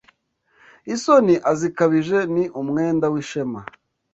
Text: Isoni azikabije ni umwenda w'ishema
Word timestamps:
Isoni 0.93 1.35
azikabije 1.51 2.17
ni 2.33 2.43
umwenda 2.61 3.05
w'ishema 3.13 3.61